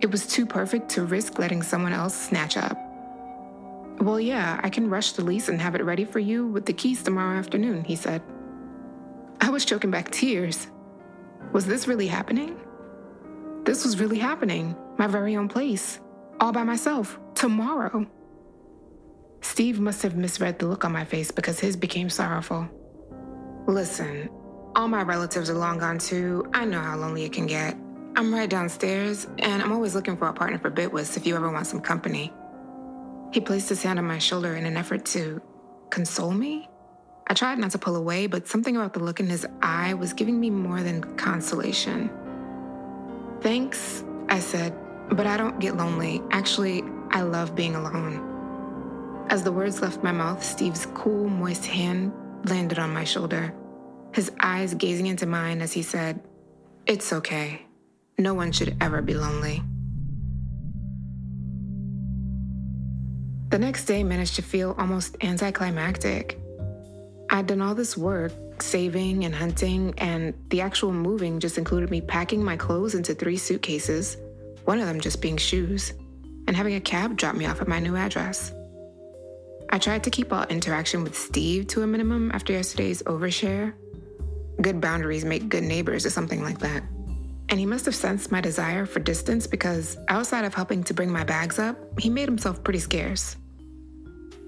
It 0.00 0.10
was 0.10 0.26
too 0.26 0.46
perfect 0.46 0.88
to 0.90 1.04
risk 1.04 1.38
letting 1.38 1.62
someone 1.62 1.92
else 1.92 2.14
snatch 2.14 2.56
up. 2.56 2.78
Well, 4.00 4.20
yeah, 4.20 4.60
I 4.62 4.70
can 4.70 4.88
rush 4.88 5.12
the 5.12 5.24
lease 5.24 5.48
and 5.48 5.60
have 5.60 5.74
it 5.74 5.82
ready 5.82 6.04
for 6.04 6.20
you 6.20 6.46
with 6.46 6.64
the 6.64 6.72
keys 6.72 7.02
tomorrow 7.02 7.36
afternoon, 7.36 7.84
he 7.84 7.96
said. 7.96 8.22
I 9.40 9.50
was 9.50 9.64
choking 9.64 9.90
back 9.90 10.10
tears. 10.10 10.68
Was 11.52 11.66
this 11.66 11.88
really 11.88 12.06
happening? 12.06 12.58
This 13.64 13.84
was 13.84 14.00
really 14.00 14.18
happening. 14.18 14.76
My 14.98 15.06
very 15.06 15.36
own 15.36 15.48
place. 15.48 16.00
All 16.40 16.52
by 16.52 16.64
myself. 16.64 17.18
Tomorrow. 17.34 18.06
Steve 19.40 19.78
must 19.80 20.02
have 20.02 20.16
misread 20.16 20.58
the 20.58 20.66
look 20.66 20.84
on 20.84 20.92
my 20.92 21.04
face 21.04 21.30
because 21.30 21.60
his 21.60 21.76
became 21.76 22.10
sorrowful. 22.10 22.68
Listen, 23.66 24.28
all 24.74 24.88
my 24.88 25.02
relatives 25.02 25.50
are 25.50 25.54
long 25.54 25.78
gone 25.78 25.98
too. 25.98 26.44
I 26.52 26.64
know 26.64 26.80
how 26.80 26.96
lonely 26.96 27.24
it 27.24 27.32
can 27.32 27.46
get. 27.46 27.76
I'm 28.16 28.34
right 28.34 28.50
downstairs, 28.50 29.26
and 29.38 29.62
I'm 29.62 29.70
always 29.70 29.94
looking 29.94 30.16
for 30.16 30.26
a 30.26 30.32
partner 30.32 30.58
for 30.58 30.70
bid 30.70 30.92
whist 30.92 31.16
if 31.16 31.26
you 31.26 31.36
ever 31.36 31.50
want 31.50 31.66
some 31.66 31.80
company. 31.80 32.32
He 33.32 33.40
placed 33.40 33.68
his 33.68 33.82
hand 33.82 33.98
on 33.98 34.06
my 34.06 34.18
shoulder 34.18 34.56
in 34.56 34.66
an 34.66 34.76
effort 34.76 35.04
to 35.06 35.40
console 35.90 36.32
me. 36.32 36.68
I 37.30 37.34
tried 37.34 37.58
not 37.58 37.72
to 37.72 37.78
pull 37.78 37.96
away, 37.96 38.26
but 38.26 38.48
something 38.48 38.74
about 38.74 38.94
the 38.94 39.00
look 39.00 39.20
in 39.20 39.26
his 39.26 39.46
eye 39.60 39.92
was 39.92 40.14
giving 40.14 40.40
me 40.40 40.48
more 40.48 40.82
than 40.82 41.04
consolation. 41.16 42.10
Thanks, 43.42 44.02
I 44.30 44.40
said, 44.40 44.74
but 45.10 45.26
I 45.26 45.36
don't 45.36 45.58
get 45.58 45.76
lonely. 45.76 46.22
Actually, 46.30 46.82
I 47.10 47.20
love 47.20 47.54
being 47.54 47.74
alone. 47.74 49.26
As 49.28 49.42
the 49.42 49.52
words 49.52 49.82
left 49.82 50.02
my 50.02 50.10
mouth, 50.10 50.42
Steve's 50.42 50.86
cool, 50.94 51.28
moist 51.28 51.66
hand 51.66 52.12
landed 52.44 52.78
on 52.78 52.94
my 52.94 53.04
shoulder, 53.04 53.54
his 54.14 54.32
eyes 54.40 54.72
gazing 54.72 55.06
into 55.06 55.26
mine 55.26 55.60
as 55.60 55.72
he 55.72 55.82
said, 55.82 56.20
It's 56.86 57.12
okay. 57.12 57.66
No 58.16 58.32
one 58.32 58.52
should 58.52 58.74
ever 58.80 59.02
be 59.02 59.12
lonely. 59.14 59.62
The 63.50 63.58
next 63.58 63.84
day 63.84 64.02
managed 64.02 64.36
to 64.36 64.42
feel 64.42 64.74
almost 64.78 65.16
anticlimactic. 65.20 66.40
I'd 67.30 67.46
done 67.46 67.60
all 67.60 67.74
this 67.74 67.96
work, 67.96 68.32
saving 68.62 69.24
and 69.24 69.34
hunting, 69.34 69.94
and 69.98 70.34
the 70.48 70.62
actual 70.62 70.92
moving 70.92 71.40
just 71.40 71.58
included 71.58 71.90
me 71.90 72.00
packing 72.00 72.42
my 72.42 72.56
clothes 72.56 72.94
into 72.94 73.14
three 73.14 73.36
suitcases, 73.36 74.16
one 74.64 74.80
of 74.80 74.86
them 74.86 75.00
just 75.00 75.20
being 75.20 75.36
shoes, 75.36 75.92
and 76.46 76.56
having 76.56 76.74
a 76.74 76.80
cab 76.80 77.16
drop 77.16 77.34
me 77.34 77.44
off 77.44 77.60
at 77.60 77.68
my 77.68 77.80
new 77.80 77.96
address. 77.96 78.52
I 79.70 79.78
tried 79.78 80.04
to 80.04 80.10
keep 80.10 80.32
all 80.32 80.44
interaction 80.44 81.04
with 81.04 81.16
Steve 81.16 81.66
to 81.68 81.82
a 81.82 81.86
minimum 81.86 82.30
after 82.32 82.54
yesterday's 82.54 83.02
overshare. 83.02 83.74
Good 84.62 84.80
boundaries 84.80 85.26
make 85.26 85.50
good 85.50 85.64
neighbors, 85.64 86.06
or 86.06 86.10
something 86.10 86.42
like 86.42 86.58
that. 86.60 86.82
And 87.50 87.60
he 87.60 87.66
must 87.66 87.84
have 87.84 87.94
sensed 87.94 88.32
my 88.32 88.40
desire 88.40 88.86
for 88.86 89.00
distance 89.00 89.46
because 89.46 89.98
outside 90.08 90.46
of 90.46 90.54
helping 90.54 90.82
to 90.84 90.94
bring 90.94 91.10
my 91.10 91.24
bags 91.24 91.58
up, 91.58 91.76
he 92.00 92.08
made 92.08 92.28
himself 92.28 92.64
pretty 92.64 92.78
scarce. 92.78 93.36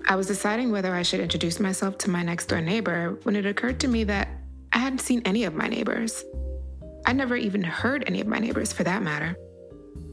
I 0.07 0.17
was 0.17 0.27
deciding 0.27 0.73
whether 0.73 0.95
I 0.95 1.03
should 1.03 1.21
introduce 1.21 1.61
myself 1.61 1.99
to 1.99 2.11
my 2.11 2.23
next 2.23 2.47
door 2.47 2.61
neighbor 2.61 3.19
when 3.23 3.37
it 3.37 3.47
occurred 3.47 3.81
to 3.81 3.89
me 3.89 4.05
that 4.05 4.29
I 4.73 4.79
hadn't 4.79 5.01
seen 5.01 5.23
any 5.25 5.45
of 5.45 5.55
my 5.55 5.69
neighbors. 5.69 6.25
I'd 7.07 7.17
never 7.17 7.37
even 7.37 7.63
heard 7.63 8.05
any 8.07 8.21
of 8.21 8.27
my 8.27 8.39
neighbors 8.39 8.73
for 8.73 8.85
that 8.85 9.03
matter. 9.03 9.37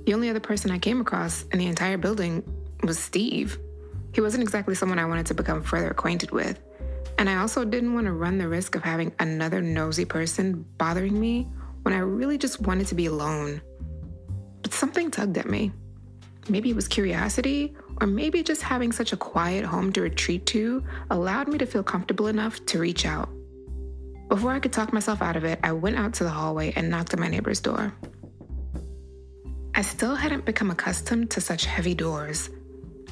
The 0.06 0.14
only 0.14 0.30
other 0.30 0.40
person 0.40 0.72
I 0.72 0.80
came 0.80 1.02
across 1.02 1.44
in 1.52 1.60
the 1.60 1.68
entire 1.68 1.98
building 1.98 2.44
was 2.84 3.00
Steve. 3.00 3.58
He 4.14 4.22
wasn't 4.22 4.44
exactly 4.44 4.76
someone 4.76 5.00
I 5.00 5.06
wanted 5.06 5.26
to 5.28 5.34
become 5.34 5.62
further 5.62 5.90
acquainted 5.90 6.32
with. 6.32 6.60
And 7.18 7.30
I 7.30 7.38
also 7.38 7.66
didn't 7.66 7.94
want 7.94 8.06
to 8.06 8.14
run 8.14 8.38
the 8.38 8.48
risk 8.48 8.76
of 8.76 8.84
having 8.84 9.12
another 9.20 9.62
nosy 9.62 10.06
person 10.06 10.66
bothering 10.78 11.20
me 11.20 11.48
when 11.82 11.94
I 11.94 12.00
really 12.00 12.38
just 12.38 12.62
wanted 12.62 12.88
to 12.88 12.96
be 12.96 13.08
alone. 13.08 13.62
But 14.62 14.74
something 14.74 15.12
tugged 15.12 15.38
at 15.38 15.50
me. 15.50 15.72
Maybe 16.50 16.70
it 16.70 16.76
was 16.76 16.88
curiosity, 16.88 17.76
or 18.00 18.08
maybe 18.08 18.44
just 18.44 18.62
having 18.62 18.92
such 18.92 19.14
a 19.14 19.18
quiet 19.18 19.66
home 19.66 19.92
to 19.94 20.02
retreat 20.02 20.46
to 20.48 20.84
allowed 21.10 21.48
me 21.48 21.58
to 21.58 21.66
feel 21.66 21.84
comfortable 21.84 22.28
enough 22.28 22.64
to 22.68 22.80
reach 22.80 23.06
out. 23.06 23.30
Before 24.30 24.52
I 24.52 24.60
could 24.60 24.74
talk 24.74 24.92
myself 24.92 25.22
out 25.22 25.36
of 25.36 25.46
it, 25.46 25.60
I 25.64 25.72
went 25.72 25.98
out 25.98 26.14
to 26.16 26.24
the 26.24 26.30
hallway 26.30 26.74
and 26.76 26.90
knocked 26.90 27.14
on 27.14 27.20
my 27.20 27.28
neighbor's 27.28 27.60
door. 27.60 27.94
I 29.74 29.82
still 29.82 30.16
hadn't 30.16 30.46
become 30.46 30.72
accustomed 30.72 31.32
to 31.32 31.42
such 31.42 31.66
heavy 31.66 31.94
doors. 31.94 32.50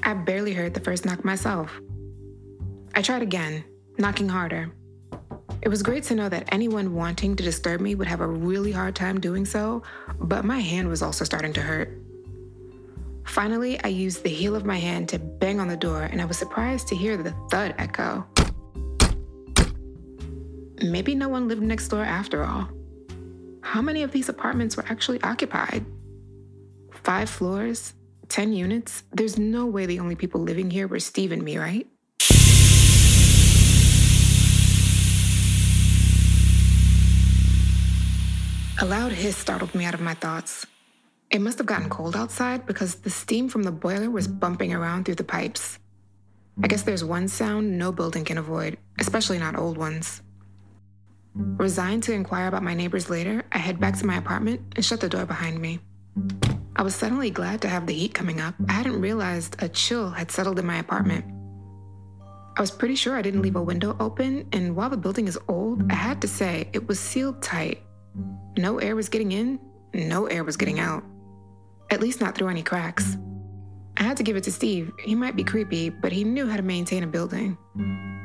I 0.03 0.13
barely 0.13 0.53
heard 0.53 0.73
the 0.73 0.79
first 0.79 1.05
knock 1.05 1.23
myself. 1.23 1.71
I 2.93 3.01
tried 3.01 3.21
again, 3.21 3.63
knocking 3.97 4.29
harder. 4.29 4.71
It 5.61 5.69
was 5.69 5.83
great 5.83 6.03
to 6.05 6.15
know 6.15 6.29
that 6.29 6.49
anyone 6.51 6.93
wanting 6.93 7.35
to 7.35 7.43
disturb 7.43 7.81
me 7.81 7.95
would 7.95 8.07
have 8.07 8.21
a 8.21 8.27
really 8.27 8.71
hard 8.71 8.95
time 8.95 9.19
doing 9.19 9.45
so, 9.45 9.83
but 10.19 10.45
my 10.45 10.59
hand 10.59 10.89
was 10.89 11.01
also 11.01 11.25
starting 11.25 11.53
to 11.53 11.61
hurt. 11.61 12.04
Finally, 13.35 13.77
I 13.83 13.89
used 13.89 14.23
the 14.23 14.29
heel 14.29 14.55
of 14.55 14.63
my 14.63 14.77
hand 14.77 15.09
to 15.09 15.19
bang 15.19 15.59
on 15.59 15.67
the 15.67 15.75
door, 15.75 16.03
and 16.03 16.21
I 16.21 16.25
was 16.25 16.37
surprised 16.37 16.87
to 16.87 16.95
hear 16.95 17.17
the 17.17 17.35
thud 17.51 17.75
echo. 17.77 18.25
Maybe 20.81 21.15
no 21.15 21.27
one 21.27 21.49
lived 21.49 21.61
next 21.61 21.89
door 21.89 22.05
after 22.05 22.45
all. 22.45 22.69
How 23.59 23.81
many 23.81 24.03
of 24.03 24.13
these 24.13 24.29
apartments 24.29 24.77
were 24.77 24.85
actually 24.87 25.21
occupied? 25.21 25.85
Five 27.03 27.29
floors, 27.29 27.93
10 28.29 28.53
units? 28.53 29.03
There's 29.11 29.37
no 29.37 29.65
way 29.65 29.85
the 29.85 29.99
only 29.99 30.15
people 30.15 30.39
living 30.39 30.71
here 30.71 30.87
were 30.87 31.01
Steve 31.01 31.33
and 31.33 31.43
me, 31.43 31.57
right? 31.57 31.85
A 38.79 38.85
loud 38.85 39.11
hiss 39.11 39.35
startled 39.35 39.75
me 39.75 39.83
out 39.83 39.93
of 39.93 39.99
my 39.99 40.13
thoughts. 40.13 40.65
It 41.31 41.41
must 41.41 41.57
have 41.57 41.67
gotten 41.67 41.89
cold 41.89 42.15
outside 42.15 42.65
because 42.65 42.95
the 42.95 43.09
steam 43.09 43.49
from 43.49 43.63
the 43.63 43.71
boiler 43.71 44.09
was 44.09 44.27
bumping 44.27 44.73
around 44.73 45.05
through 45.05 45.15
the 45.15 45.23
pipes. 45.23 45.79
I 46.63 46.67
guess 46.67 46.83
there's 46.83 47.03
one 47.03 47.27
sound 47.27 47.77
no 47.77 47.91
building 47.91 48.23
can 48.23 48.37
avoid, 48.37 48.77
especially 48.99 49.39
not 49.39 49.57
old 49.57 49.77
ones. 49.77 50.21
Resigned 51.35 52.03
to 52.03 52.13
inquire 52.13 52.47
about 52.47 52.63
my 52.63 52.73
neighbors 52.73 53.09
later, 53.09 53.43
I 53.51 53.57
head 53.57 53.79
back 53.79 53.97
to 53.97 54.05
my 54.05 54.17
apartment 54.17 54.61
and 54.75 54.85
shut 54.85 55.01
the 55.01 55.09
door 55.09 55.25
behind 55.25 55.59
me. 55.59 55.79
I 56.77 56.81
was 56.81 56.95
suddenly 56.95 57.29
glad 57.29 57.61
to 57.61 57.67
have 57.67 57.87
the 57.87 57.93
heat 57.93 58.13
coming 58.13 58.39
up. 58.39 58.55
I 58.69 58.73
hadn't 58.73 59.01
realized 59.01 59.61
a 59.61 59.67
chill 59.67 60.09
had 60.09 60.31
settled 60.31 60.59
in 60.59 60.65
my 60.65 60.77
apartment. 60.77 61.25
I 62.57 62.61
was 62.61 62.71
pretty 62.71 62.95
sure 62.95 63.15
I 63.17 63.21
didn't 63.21 63.41
leave 63.41 63.57
a 63.57 63.61
window 63.61 63.97
open, 63.99 64.47
and 64.53 64.77
while 64.77 64.89
the 64.89 64.95
building 64.95 65.27
is 65.27 65.37
old, 65.49 65.91
I 65.91 65.95
had 65.95 66.21
to 66.21 66.27
say 66.27 66.69
it 66.71 66.87
was 66.87 67.01
sealed 67.01 67.41
tight. 67.41 67.81
No 68.57 68.79
air 68.79 68.95
was 68.95 69.09
getting 69.09 69.33
in, 69.33 69.59
no 69.93 70.27
air 70.27 70.45
was 70.45 70.55
getting 70.55 70.79
out. 70.79 71.03
At 71.89 72.01
least 72.01 72.19
not 72.19 72.35
through 72.35 72.49
any 72.49 72.63
cracks. 72.63 73.17
I 73.97 74.03
had 74.03 74.17
to 74.17 74.23
give 74.23 74.35
it 74.35 74.43
to 74.43 74.51
Steve. 74.51 74.91
He 74.99 75.15
might 75.15 75.35
be 75.35 75.43
creepy, 75.43 75.89
but 75.89 76.11
he 76.11 76.23
knew 76.23 76.47
how 76.47 76.57
to 76.57 76.63
maintain 76.63 77.03
a 77.03 77.07
building. 77.07 77.57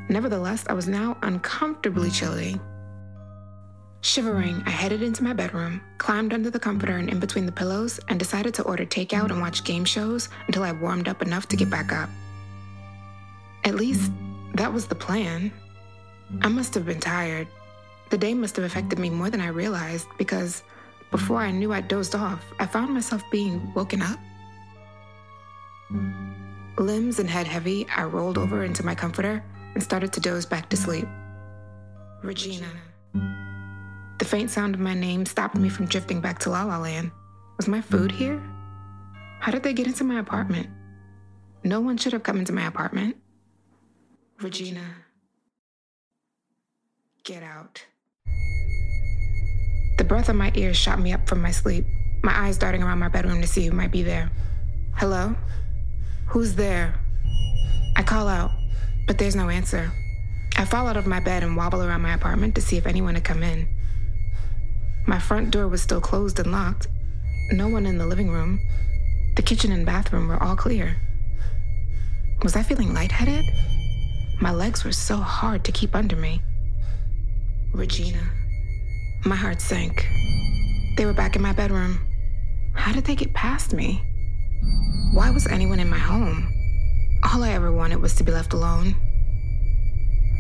Nevertheless, 0.09 0.65
I 0.69 0.73
was 0.73 0.89
now 0.89 1.17
uncomfortably 1.23 2.11
chilly. 2.11 2.61
Shivering, 4.03 4.63
I 4.67 4.71
headed 4.71 5.03
into 5.03 5.23
my 5.23 5.35
bedroom, 5.35 5.81
climbed 5.99 6.33
under 6.33 6.51
the 6.51 6.59
comforter 6.59 6.97
and 6.97 7.09
in 7.09 7.21
between 7.21 7.47
the 7.47 7.53
pillows, 7.53 8.01
and 8.09 8.19
decided 8.19 8.55
to 8.55 8.63
order 8.63 8.87
takeout 8.87 9.31
and 9.31 9.41
watch 9.41 9.63
game 9.63 9.85
shows 9.85 10.31
until 10.47 10.63
I 10.63 10.73
warmed 10.73 11.07
up 11.07 11.23
enough 11.23 11.47
to 11.49 11.57
get 11.57 11.71
back 11.71 11.93
up. 11.93 12.09
At 13.65 13.75
least, 13.75 14.11
that 14.55 14.73
was 14.73 14.87
the 14.87 14.95
plan. 14.95 15.53
I 16.41 16.49
must 16.49 16.75
have 16.75 16.87
been 16.87 17.01
tired, 17.01 17.47
the 18.11 18.19
day 18.19 18.35
must 18.35 18.57
have 18.57 18.65
affected 18.65 18.99
me 18.99 19.09
more 19.09 19.31
than 19.31 19.41
I 19.41 19.49
realized 19.49 20.09
because 20.19 20.65
before 21.11 21.39
I 21.39 21.51
knew 21.51 21.73
I 21.73 21.81
dozed 21.81 22.15
off, 22.15 22.45
I 22.59 22.67
found 22.67 22.95
myself 22.95 23.23
being 23.31 23.73
woken 23.75 24.03
up. 24.03 24.19
Limbs 26.79 27.19
and 27.19 27.29
head 27.29 27.47
heavy, 27.47 27.87
I 27.95 28.05
rolled 28.05 28.39
over 28.39 28.65
into 28.65 28.85
my 28.85 28.95
comforter 28.95 29.45
and 29.75 29.83
started 29.83 30.13
to 30.13 30.21
doze 30.21 30.47
back 30.47 30.69
to 30.71 30.77
sleep. 30.77 31.07
Regina. 32.23 32.69
The 33.13 34.25
faint 34.25 34.51
sound 34.51 34.75
of 34.75 34.81
my 34.81 34.95
name 34.95 35.27
stopped 35.27 35.57
me 35.57 35.69
from 35.69 35.87
drifting 35.87 36.21
back 36.21 36.39
to 36.41 36.51
La 36.51 36.65
La 36.65 36.79
Land. 36.79 37.11
Was 37.57 37.67
my 37.67 37.81
food 37.81 38.13
here? 38.13 38.41
How 39.41 39.51
did 39.51 39.63
they 39.63 39.73
get 39.73 39.87
into 39.87 40.05
my 40.05 40.21
apartment? 40.21 40.69
No 41.65 41.81
one 41.81 41.97
should 41.97 42.13
have 42.13 42.23
come 42.23 42.39
into 42.39 42.53
my 42.53 42.67
apartment. 42.67 43.17
Regina. 44.41 44.85
Get 47.25 47.43
out. 47.43 47.85
The 50.01 50.05
breath 50.05 50.31
on 50.31 50.37
my 50.39 50.51
ears 50.55 50.79
shot 50.79 50.99
me 50.99 51.13
up 51.13 51.29
from 51.29 51.43
my 51.43 51.51
sleep, 51.51 51.85
my 52.23 52.33
eyes 52.35 52.57
darting 52.57 52.83
around 52.83 53.01
my 53.01 53.09
bedroom 53.09 53.43
to 53.43 53.47
see 53.47 53.67
who 53.67 53.73
might 53.73 53.91
be 53.91 54.03
there. 54.03 54.31
Hello? 54.97 55.37
Who's 56.29 56.55
there? 56.55 56.95
I 57.97 58.03
call 58.03 58.27
out, 58.27 58.51
but 59.07 59.19
there's 59.19 59.37
no 59.37 59.51
answer. 59.51 59.93
I 60.57 60.65
fall 60.65 60.89
out 60.89 60.97
of 60.97 61.07
my 61.07 61.21
bed 61.21 61.43
and 61.43 61.55
wobble 61.55 61.83
around 61.83 62.01
my 62.01 62.15
apartment 62.15 62.55
to 62.55 62.63
see 62.63 62.79
if 62.79 62.87
anyone 62.87 63.15
had 63.15 63.25
come 63.25 63.43
in. 63.43 63.69
My 65.07 65.19
front 65.19 65.51
door 65.51 65.69
was 65.69 65.83
still 65.83 66.01
closed 66.01 66.39
and 66.39 66.51
locked. 66.51 66.89
No 67.53 67.69
one 67.69 67.85
in 67.85 67.99
the 67.99 68.07
living 68.07 68.31
room. 68.31 68.59
The 69.37 69.43
kitchen 69.43 69.71
and 69.71 69.85
bathroom 69.85 70.29
were 70.29 70.43
all 70.43 70.57
clear. 70.57 70.97
Was 72.43 72.57
I 72.57 72.63
feeling 72.63 72.95
lightheaded? 72.95 73.45
My 74.41 74.51
legs 74.51 74.83
were 74.83 74.93
so 74.93 75.19
hard 75.19 75.63
to 75.65 75.73
keep 75.73 75.95
under 75.95 76.17
me. 76.17 76.41
Regina. 77.75 78.40
My 79.27 79.37
heart 79.37 79.61
sank. 79.61 80.09
They 80.97 81.05
were 81.05 81.13
back 81.13 81.37
in 81.37 81.43
my 81.43 81.53
bedroom. 81.53 82.01
How 82.73 82.91
did 82.91 83.05
they 83.05 83.15
get 83.15 83.35
past 83.35 83.75
me? 83.75 84.03
Why 85.13 85.29
was 85.29 85.47
anyone 85.47 85.79
in 85.79 85.91
my 85.91 85.99
home? 85.99 86.51
All 87.23 87.45
I 87.45 87.51
ever 87.51 87.71
wanted 87.71 88.01
was 88.01 88.15
to 88.15 88.25
be 88.25 88.33
left 88.33 88.55
alone. 88.55 88.97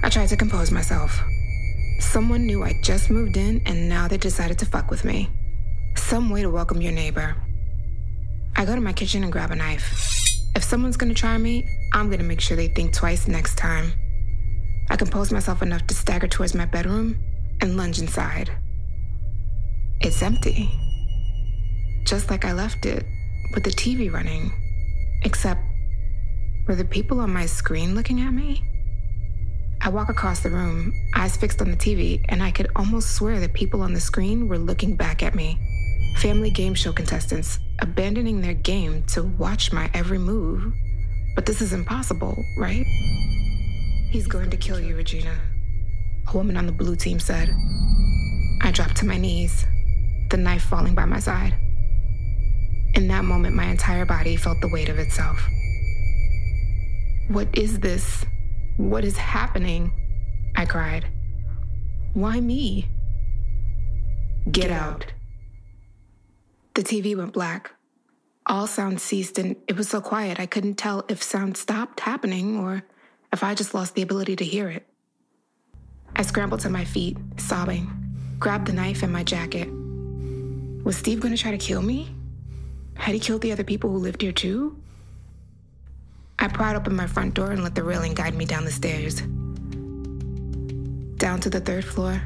I 0.03 0.09
tried 0.09 0.31
to 0.31 0.37
compose 0.39 0.71
myself. 0.71 1.23
Someone 1.99 2.47
knew 2.47 2.65
I 2.65 2.81
just 2.83 3.11
moved 3.11 3.37
in 3.37 3.61
and 3.67 3.87
now 3.87 4.09
they 4.09 4.17
decided 4.17 4.59
to 4.61 4.67
fuck 4.67 4.91
with 4.91 5.05
me. 5.05 5.29
Some 5.97 6.31
way 6.31 6.41
to 6.41 6.49
welcome 6.49 6.81
your 6.81 6.93
neighbor. 6.93 7.37
I 8.57 8.65
go 8.65 8.75
to 8.75 8.81
my 8.81 8.95
kitchen 8.95 9.23
and 9.23 9.31
grab 9.31 9.51
a 9.51 9.57
knife. 9.57 9.93
If 10.57 10.65
someone's 10.65 10.97
gonna 10.97 11.13
try 11.13 11.37
me, 11.37 11.69
I'm 11.93 12.09
gonna 12.09 12.23
make 12.25 12.41
sure 12.41 12.57
they 12.57 12.69
think 12.69 12.95
twice 12.95 13.29
next 13.29 13.57
time. 13.57 13.93
I 14.89 14.97
compose 14.97 15.31
myself 15.31 15.61
enough 15.61 15.87
to 15.89 15.95
stagger 15.95 16.29
towards 16.29 16.55
my 16.55 16.65
bedroom 16.65 17.23
and 17.61 17.77
lunge 17.77 18.01
inside. 18.01 18.51
It's 20.03 20.23
empty. 20.23 20.71
Just 22.05 22.31
like 22.31 22.47
I 22.47 22.53
left 22.53 22.87
it, 22.87 23.05
with 23.55 23.65
the 23.65 23.71
TV 23.71 24.11
running. 24.11 24.51
Except, 25.23 25.61
were 26.67 26.75
the 26.75 26.87
people 26.87 27.21
on 27.21 27.31
my 27.31 27.45
screen 27.45 27.95
looking 27.95 28.23
at 28.23 28.33
me? 28.33 28.65
I 29.83 29.91
walk 29.91 30.09
across 30.09 30.41
the 30.41 30.49
room, 30.49 30.95
eyes 31.15 31.37
fixed 31.37 31.61
on 31.61 31.71
the 31.71 31.77
TV, 31.77 32.25
and 32.31 32.43
I 32.43 32.51
could 32.51 32.69
almost 32.77 33.11
swear 33.15 33.41
the 33.41 33.51
people 33.51 33.83
on 33.83 33.93
the 33.93 34.01
screen 34.01 34.49
were 34.49 34.57
looking 34.57 34.97
back 34.97 35.23
at 35.23 35.35
me. 35.35 35.59
Family 36.17 36.51
game 36.51 36.73
show 36.73 36.93
contestants 36.93 37.59
abandoning 37.81 38.41
their 38.41 38.55
game 38.55 39.03
to 39.09 39.25
watch 39.25 39.71
my 39.71 39.91
every 39.93 40.19
move. 40.19 40.73
But 41.35 41.45
this 41.45 41.61
is 41.61 41.75
impossible, 41.75 42.43
right? 42.57 42.87
He's 44.11 44.27
going 44.27 44.49
to 44.49 44.57
kill 44.57 44.81
you, 44.81 44.97
Regina. 44.97 45.39
A 46.27 46.37
woman 46.37 46.57
on 46.57 46.65
the 46.65 46.73
blue 46.73 46.97
team 46.97 47.21
said. 47.21 47.51
I 48.63 48.71
dropped 48.71 48.97
to 48.97 49.07
my 49.07 49.17
knees, 49.19 49.67
the 50.31 50.37
knife 50.37 50.63
falling 50.63 50.95
by 50.95 51.05
my 51.05 51.19
side. 51.19 51.55
In 52.95 53.09
that 53.09 53.25
moment, 53.25 53.55
my 53.55 53.67
entire 53.67 54.05
body 54.05 54.37
felt 54.37 54.61
the 54.61 54.69
weight 54.69 54.89
of 54.89 54.99
itself. 54.99 55.41
What 57.29 57.49
is 57.57 57.81
this? 57.81 58.25
What 58.77 59.05
is 59.05 59.17
happening? 59.17 59.93
I 60.57 60.65
cried. 60.67 61.07
Why 62.15 62.41
me? 62.41 62.89
Get 64.51 64.71
out. 64.71 65.07
The 66.75 66.83
TV 66.83 67.17
went 67.17 67.33
black. 67.33 67.73
All 68.47 68.67
sound 68.67 69.01
ceased, 69.01 69.39
and 69.39 69.55
it 69.69 69.77
was 69.77 69.89
so 69.89 70.01
quiet 70.01 70.41
I 70.41 70.47
couldn't 70.47 70.75
tell 70.75 71.05
if 71.09 71.23
sound 71.23 71.57
stopped 71.57 72.01
happening 72.01 72.59
or 72.59 72.83
if 73.33 73.45
I 73.45 73.55
just 73.55 73.75
lost 73.75 73.95
the 73.95 74.03
ability 74.03 74.35
to 74.37 74.45
hear 74.45 74.69
it. 74.69 74.87
I 76.17 76.23
scrambled 76.23 76.61
to 76.61 76.71
my 76.71 76.85
feet, 76.85 77.17
sobbing, 77.37 77.89
grabbed 78.41 78.67
the 78.67 78.73
knife 78.73 79.03
and 79.05 79.13
my 79.13 79.23
jacket, 79.23 79.69
was 80.91 80.97
Steve 80.97 81.21
going 81.21 81.33
to 81.33 81.41
try 81.41 81.53
to 81.53 81.57
kill 81.57 81.83
me? 81.83 82.13
Had 82.97 83.15
he 83.15 83.21
killed 83.21 83.43
the 83.43 83.53
other 83.53 83.63
people 83.63 83.91
who 83.91 83.99
lived 83.99 84.23
here 84.23 84.33
too? 84.33 84.77
I 86.37 86.49
pried 86.49 86.75
open 86.75 86.97
my 86.97 87.07
front 87.07 87.35
door 87.35 87.53
and 87.53 87.63
let 87.63 87.77
the 87.77 87.85
railing 87.85 88.13
guide 88.13 88.35
me 88.35 88.45
down 88.45 88.65
the 88.65 88.73
stairs. 88.73 89.21
Down 91.17 91.39
to 91.43 91.49
the 91.49 91.61
third 91.61 91.85
floor, 91.85 92.21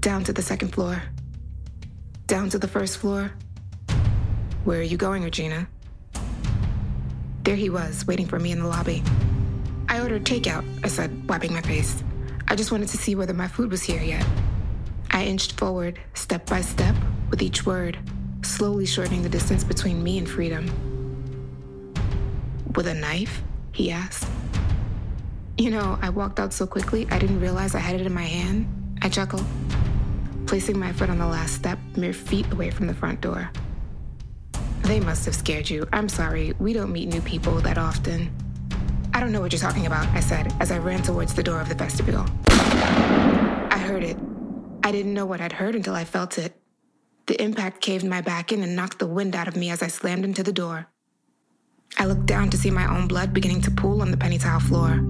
down 0.00 0.24
to 0.24 0.32
the 0.32 0.40
second 0.40 0.70
floor, 0.70 1.02
down 2.26 2.48
to 2.48 2.58
the 2.58 2.66
first 2.66 2.96
floor. 2.96 3.30
Where 4.64 4.78
are 4.78 4.90
you 4.92 4.96
going, 4.96 5.22
Regina? 5.22 5.68
There 7.42 7.54
he 7.54 7.68
was, 7.68 8.06
waiting 8.06 8.26
for 8.26 8.38
me 8.38 8.50
in 8.52 8.60
the 8.60 8.66
lobby. 8.66 9.02
I 9.90 10.00
ordered 10.00 10.24
takeout, 10.24 10.64
I 10.82 10.88
said, 10.88 11.28
wiping 11.28 11.52
my 11.52 11.60
face. 11.60 12.02
I 12.48 12.56
just 12.56 12.72
wanted 12.72 12.88
to 12.88 12.96
see 12.96 13.14
whether 13.14 13.34
my 13.34 13.46
food 13.46 13.70
was 13.70 13.82
here 13.82 14.02
yet. 14.02 14.26
I 15.10 15.24
inched 15.24 15.58
forward, 15.58 16.00
step 16.14 16.46
by 16.46 16.62
step, 16.62 16.96
with 17.30 17.42
each 17.42 17.66
word, 17.66 17.98
slowly 18.42 18.86
shortening 18.86 19.22
the 19.22 19.28
distance 19.28 19.64
between 19.64 20.02
me 20.02 20.18
and 20.18 20.28
freedom. 20.28 20.66
With 22.74 22.86
a 22.86 22.94
knife? 22.94 23.42
He 23.72 23.90
asked. 23.90 24.28
You 25.56 25.70
know, 25.70 25.98
I 26.02 26.10
walked 26.10 26.40
out 26.40 26.52
so 26.52 26.66
quickly 26.66 27.06
I 27.10 27.18
didn't 27.18 27.40
realize 27.40 27.74
I 27.74 27.78
had 27.78 28.00
it 28.00 28.06
in 28.06 28.12
my 28.12 28.22
hand. 28.22 28.66
I 29.02 29.08
chuckled, 29.08 29.44
placing 30.46 30.78
my 30.78 30.92
foot 30.92 31.10
on 31.10 31.18
the 31.18 31.26
last 31.26 31.54
step, 31.54 31.78
mere 31.96 32.12
feet 32.12 32.50
away 32.52 32.70
from 32.70 32.86
the 32.86 32.94
front 32.94 33.20
door. 33.20 33.50
They 34.82 35.00
must 35.00 35.24
have 35.26 35.34
scared 35.34 35.70
you. 35.70 35.86
I'm 35.92 36.08
sorry, 36.08 36.54
we 36.58 36.72
don't 36.72 36.92
meet 36.92 37.08
new 37.08 37.20
people 37.20 37.54
that 37.60 37.78
often. 37.78 38.34
I 39.14 39.20
don't 39.20 39.30
know 39.30 39.40
what 39.40 39.52
you're 39.52 39.60
talking 39.60 39.86
about, 39.86 40.08
I 40.08 40.20
said 40.20 40.52
as 40.58 40.72
I 40.72 40.78
ran 40.78 41.02
towards 41.02 41.34
the 41.34 41.42
door 41.42 41.60
of 41.60 41.68
the 41.68 41.74
vestibule. 41.76 42.26
I 42.48 43.78
heard 43.78 44.02
it. 44.02 44.16
I 44.82 44.90
didn't 44.90 45.14
know 45.14 45.24
what 45.24 45.40
I'd 45.40 45.52
heard 45.52 45.76
until 45.76 45.94
I 45.94 46.04
felt 46.04 46.36
it. 46.36 46.54
The 47.26 47.42
impact 47.42 47.80
caved 47.80 48.04
my 48.04 48.20
back 48.20 48.52
in 48.52 48.62
and 48.62 48.76
knocked 48.76 48.98
the 48.98 49.06
wind 49.06 49.34
out 49.34 49.48
of 49.48 49.56
me 49.56 49.70
as 49.70 49.82
I 49.82 49.86
slammed 49.86 50.24
into 50.24 50.42
the 50.42 50.52
door. 50.52 50.88
I 51.96 52.04
looked 52.04 52.26
down 52.26 52.50
to 52.50 52.58
see 52.58 52.70
my 52.70 52.86
own 52.94 53.08
blood 53.08 53.32
beginning 53.32 53.62
to 53.62 53.70
pool 53.70 54.02
on 54.02 54.10
the 54.10 54.16
penny 54.16 54.36
tile 54.36 54.60
floor. 54.60 55.00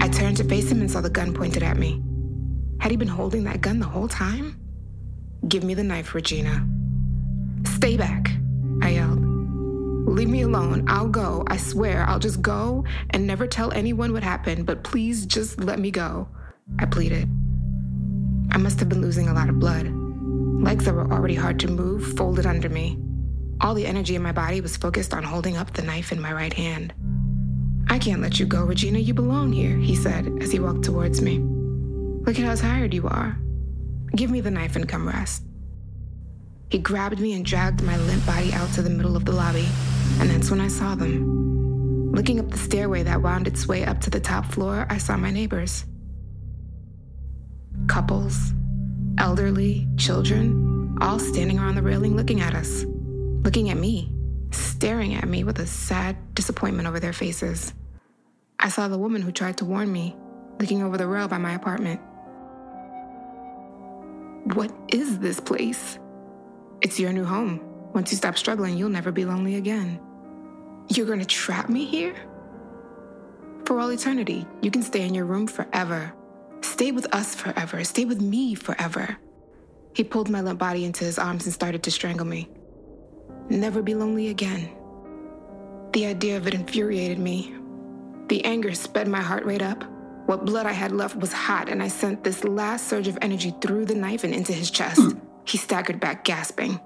I 0.00 0.08
turned 0.08 0.36
to 0.38 0.44
face 0.44 0.70
him 0.70 0.80
and 0.80 0.90
saw 0.90 1.00
the 1.00 1.08
gun 1.08 1.32
pointed 1.32 1.62
at 1.62 1.78
me. 1.78 2.02
Had 2.80 2.90
he 2.90 2.96
been 2.96 3.08
holding 3.08 3.44
that 3.44 3.62
gun 3.62 3.78
the 3.78 3.86
whole 3.86 4.08
time? 4.08 4.60
Give 5.48 5.64
me 5.64 5.72
the 5.72 5.84
knife, 5.84 6.14
Regina. 6.14 6.66
Stay 7.64 7.96
back, 7.96 8.30
I 8.82 8.90
yelled. 8.90 9.24
Leave 10.06 10.28
me 10.28 10.42
alone. 10.42 10.84
I'll 10.88 11.08
go. 11.08 11.44
I 11.46 11.56
swear, 11.56 12.04
I'll 12.06 12.18
just 12.18 12.42
go 12.42 12.84
and 13.10 13.26
never 13.26 13.46
tell 13.46 13.72
anyone 13.72 14.12
what 14.12 14.22
happened, 14.22 14.66
but 14.66 14.84
please 14.84 15.24
just 15.24 15.58
let 15.58 15.78
me 15.78 15.90
go. 15.90 16.28
I 16.78 16.84
pleaded. 16.84 17.28
I 18.50 18.58
must 18.58 18.78
have 18.80 18.90
been 18.90 19.00
losing 19.00 19.28
a 19.28 19.34
lot 19.34 19.48
of 19.48 19.58
blood. 19.58 20.03
Legs 20.64 20.86
that 20.86 20.94
were 20.94 21.12
already 21.12 21.34
hard 21.34 21.60
to 21.60 21.68
move 21.68 22.16
folded 22.16 22.46
under 22.46 22.70
me. 22.70 22.98
All 23.60 23.74
the 23.74 23.86
energy 23.86 24.14
in 24.14 24.22
my 24.22 24.32
body 24.32 24.62
was 24.62 24.78
focused 24.78 25.12
on 25.12 25.22
holding 25.22 25.58
up 25.58 25.74
the 25.74 25.82
knife 25.82 26.10
in 26.10 26.18
my 26.18 26.32
right 26.32 26.54
hand. 26.54 26.94
I 27.88 27.98
can't 27.98 28.22
let 28.22 28.40
you 28.40 28.46
go, 28.46 28.64
Regina. 28.64 28.98
You 28.98 29.12
belong 29.12 29.52
here, 29.52 29.76
he 29.76 29.94
said 29.94 30.26
as 30.40 30.50
he 30.50 30.58
walked 30.58 30.82
towards 30.82 31.20
me. 31.20 31.38
Look 31.38 32.38
at 32.38 32.46
how 32.46 32.54
tired 32.54 32.94
you 32.94 33.06
are. 33.06 33.36
Give 34.16 34.30
me 34.30 34.40
the 34.40 34.50
knife 34.50 34.74
and 34.74 34.88
come 34.88 35.06
rest. 35.06 35.42
He 36.70 36.78
grabbed 36.78 37.20
me 37.20 37.34
and 37.34 37.44
dragged 37.44 37.82
my 37.82 37.98
limp 37.98 38.24
body 38.24 38.50
out 38.54 38.72
to 38.72 38.80
the 38.80 38.88
middle 38.88 39.16
of 39.16 39.26
the 39.26 39.32
lobby, 39.32 39.68
and 40.18 40.30
that's 40.30 40.50
when 40.50 40.62
I 40.62 40.68
saw 40.68 40.94
them. 40.94 42.10
Looking 42.12 42.40
up 42.40 42.50
the 42.50 42.56
stairway 42.56 43.02
that 43.02 43.20
wound 43.20 43.46
its 43.46 43.68
way 43.68 43.84
up 43.84 44.00
to 44.00 44.08
the 44.08 44.18
top 44.18 44.46
floor, 44.46 44.86
I 44.88 44.96
saw 44.96 45.18
my 45.18 45.30
neighbors 45.30 45.84
couples, 47.86 48.54
elderly, 49.18 49.86
children, 49.96 50.96
all 51.00 51.18
standing 51.18 51.58
around 51.58 51.74
the 51.74 51.82
railing 51.82 52.16
looking 52.16 52.40
at 52.40 52.54
us, 52.54 52.84
looking 53.42 53.70
at 53.70 53.76
me, 53.76 54.12
staring 54.50 55.14
at 55.14 55.28
me 55.28 55.44
with 55.44 55.58
a 55.58 55.66
sad 55.66 56.16
disappointment 56.34 56.88
over 56.88 57.00
their 57.00 57.12
faces. 57.12 57.72
I 58.58 58.68
saw 58.68 58.88
the 58.88 58.98
woman 58.98 59.22
who 59.22 59.32
tried 59.32 59.58
to 59.58 59.64
warn 59.64 59.92
me, 59.92 60.16
looking 60.58 60.82
over 60.82 60.96
the 60.96 61.06
rail 61.06 61.28
by 61.28 61.38
my 61.38 61.54
apartment. 61.54 62.00
What 64.54 64.72
is 64.88 65.18
this 65.18 65.40
place? 65.40 65.98
It's 66.80 67.00
your 67.00 67.12
new 67.12 67.24
home. 67.24 67.60
Once 67.92 68.10
you 68.10 68.16
stop 68.16 68.36
struggling, 68.36 68.76
you'll 68.76 68.88
never 68.88 69.12
be 69.12 69.24
lonely 69.24 69.56
again. 69.56 70.00
You're 70.88 71.06
gonna 71.06 71.24
trap 71.24 71.68
me 71.68 71.84
here? 71.84 72.14
For 73.64 73.80
all 73.80 73.90
eternity, 73.90 74.46
you 74.60 74.70
can 74.70 74.82
stay 74.82 75.06
in 75.06 75.14
your 75.14 75.24
room 75.24 75.46
forever. 75.46 76.12
Stay 76.64 76.92
with 76.92 77.14
us 77.14 77.34
forever. 77.34 77.84
Stay 77.84 78.06
with 78.06 78.20
me 78.20 78.54
forever. 78.54 79.16
He 79.92 80.02
pulled 80.02 80.30
my 80.30 80.40
limp 80.40 80.58
body 80.58 80.84
into 80.84 81.04
his 81.04 81.18
arms 81.18 81.44
and 81.44 81.52
started 81.52 81.82
to 81.82 81.90
strangle 81.90 82.26
me. 82.26 82.48
Never 83.50 83.82
be 83.82 83.94
lonely 83.94 84.28
again. 84.28 84.70
The 85.92 86.06
idea 86.06 86.36
of 86.38 86.48
it 86.48 86.54
infuriated 86.54 87.18
me. 87.18 87.54
The 88.28 88.44
anger 88.46 88.74
sped 88.74 89.06
my 89.06 89.20
heart 89.20 89.44
rate 89.44 89.62
up. 89.62 89.84
What 90.24 90.46
blood 90.46 90.64
I 90.64 90.72
had 90.72 90.90
left 90.90 91.16
was 91.16 91.32
hot, 91.32 91.68
and 91.68 91.82
I 91.82 91.88
sent 91.88 92.24
this 92.24 92.42
last 92.44 92.88
surge 92.88 93.08
of 93.08 93.18
energy 93.20 93.54
through 93.60 93.84
the 93.84 93.94
knife 93.94 94.24
and 94.24 94.34
into 94.34 94.54
his 94.54 94.70
chest. 94.70 95.14
he 95.44 95.58
staggered 95.58 96.00
back, 96.00 96.24
gasping. 96.24 96.80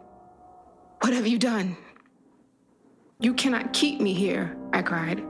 What 1.01 1.15
have 1.15 1.29
you 1.29 1.39
done? 1.39 1.77
You 3.21 3.33
cannot 3.33 3.73
keep 3.73 4.01
me 4.01 4.13
here, 4.13 4.57
I 4.73 4.83
cried. 4.83 5.23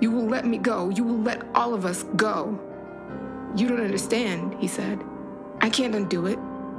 You 0.00 0.12
will 0.12 0.26
let 0.26 0.46
me 0.46 0.56
go. 0.56 0.88
You 0.88 1.02
will 1.02 1.18
let 1.18 1.42
all 1.54 1.74
of 1.74 1.84
us 1.84 2.04
go. 2.14 2.67
You 3.56 3.68
don't 3.68 3.80
understand, 3.80 4.54
he 4.58 4.68
said. 4.68 5.02
I 5.60 5.70
can't 5.70 5.94
undo 5.94 6.26
it. 6.26 6.38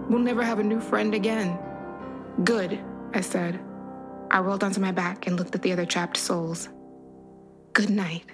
We'll 0.10 0.20
never 0.20 0.44
have 0.44 0.60
a 0.60 0.64
new 0.64 0.80
friend 0.80 1.14
again. 1.14 1.58
Good, 2.44 2.80
I 3.14 3.22
said. 3.22 3.60
I 4.32 4.40
rolled 4.40 4.64
onto 4.64 4.80
my 4.80 4.92
back 4.92 5.28
and 5.28 5.38
looked 5.38 5.56
at 5.56 5.62
the 5.62 5.72
other 5.72 5.86
trapped 5.86 6.18
souls. 6.18 6.70
Good 7.74 7.90
night. 7.90 8.26